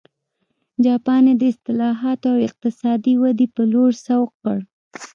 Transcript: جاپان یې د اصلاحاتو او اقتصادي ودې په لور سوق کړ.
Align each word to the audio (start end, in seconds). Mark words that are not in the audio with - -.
جاپان 0.85 1.23
یې 1.29 1.35
د 1.37 1.43
اصلاحاتو 1.53 2.27
او 2.33 2.37
اقتصادي 2.47 3.13
ودې 3.21 3.47
په 3.55 3.61
لور 3.71 3.91
سوق 4.05 4.29
کړ. 4.41 4.57